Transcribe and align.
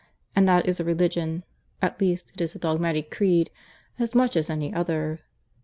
And 0.35 0.49
that 0.49 0.67
is 0.67 0.79
a 0.79 0.83
religion 0.83 1.43
at 1.79 2.01
least 2.01 2.31
it 2.33 2.41
is 2.41 2.55
a 2.55 2.57
dogmatic 2.57 3.11
creed 3.11 3.51
as 3.99 4.15
much 4.15 4.35
as 4.35 4.49
any 4.49 4.73
other. 4.73 5.19